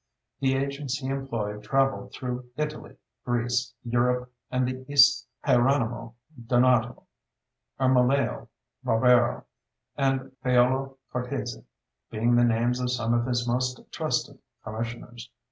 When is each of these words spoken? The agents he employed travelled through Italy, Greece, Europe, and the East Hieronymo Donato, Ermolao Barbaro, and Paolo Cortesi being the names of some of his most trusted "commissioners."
The 0.39 0.55
agents 0.55 0.97
he 0.97 1.09
employed 1.09 1.63
travelled 1.63 2.11
through 2.11 2.49
Italy, 2.57 2.95
Greece, 3.23 3.75
Europe, 3.83 4.33
and 4.49 4.67
the 4.67 4.83
East 4.91 5.27
Hieronymo 5.43 6.15
Donato, 6.47 7.03
Ermolao 7.79 8.47
Barbaro, 8.83 9.45
and 9.95 10.31
Paolo 10.41 10.97
Cortesi 11.13 11.65
being 12.09 12.33
the 12.35 12.43
names 12.43 12.79
of 12.79 12.89
some 12.89 13.13
of 13.13 13.27
his 13.27 13.47
most 13.47 13.79
trusted 13.91 14.39
"commissioners." 14.63 15.29